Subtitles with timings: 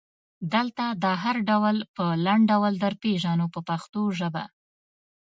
[0.53, 4.43] دلته دا هر ډول په لنډ ډول درپېژنو په پښتو ژبه.